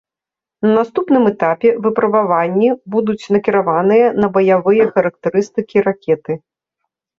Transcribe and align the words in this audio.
На 0.65 0.69
наступным 0.77 1.23
этапе 1.31 1.69
выпрабаванні 1.83 2.69
будуць 2.97 3.29
накіраваныя 3.37 4.05
на 4.25 4.33
баявыя 4.41 4.91
характарыстыкі 4.99 5.87
ракеты. 5.93 6.41